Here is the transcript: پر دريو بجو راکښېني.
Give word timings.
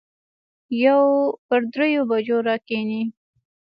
پر 1.47 1.61
دريو 1.73 2.01
بجو 2.09 2.37
راکښېني. 2.47 3.01